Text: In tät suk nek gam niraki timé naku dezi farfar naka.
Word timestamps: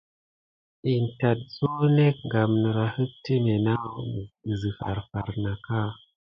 In 0.91 1.05
tät 1.19 1.39
suk 1.55 1.79
nek 1.97 2.17
gam 2.31 2.51
niraki 2.61 3.05
timé 3.23 3.55
naku 3.65 3.93
dezi 4.45 4.71
farfar 4.79 5.27
naka. 5.43 5.81